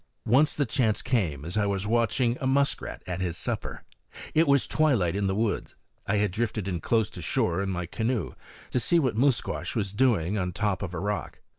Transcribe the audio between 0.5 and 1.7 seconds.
the chance came as I